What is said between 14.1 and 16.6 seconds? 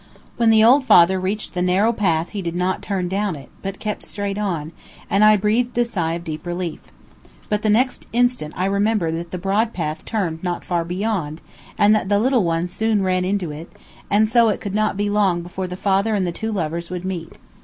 so it could not be long before the father and the